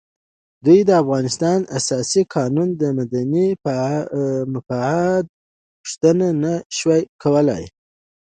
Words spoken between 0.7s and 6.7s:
د افغانستان د اساسي قانون د مدني مفاد پوښتنه نه